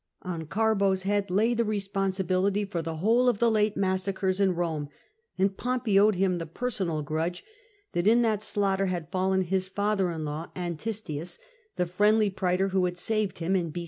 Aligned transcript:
On 0.23 0.47
Garbo's 0.47 1.03
head 1.03 1.29
lay 1.29 1.53
the 1.53 1.63
responsibility 1.63 2.65
for 2.65 2.81
the 2.81 2.95
whole 2.95 3.29
of 3.29 3.37
the 3.37 3.51
late 3.51 3.77
massacres 3.77 4.39
in 4.39 4.55
Eome, 4.55 4.87
and 5.37 5.55
Pompey 5.55 5.99
owed 5.99 6.15
him 6.15 6.39
the 6.39 6.47
personal 6.47 7.03
grudge 7.03 7.43
that 7.91 8.07
in 8.07 8.23
that 8.23 8.41
slaughter 8.41 8.87
had 8.87 9.11
fallen 9.11 9.43
his 9.43 9.67
father 9.67 10.09
in 10.09 10.25
law, 10.25 10.49
Antistius, 10.55 11.37
the 11.75 11.85
friendly 11.85 12.31
praetor 12.31 12.69
who 12.69 12.85
had 12.85 12.97
saved 12.97 13.37
him 13.37 13.55
in 13.55 13.69
b. 13.69 13.79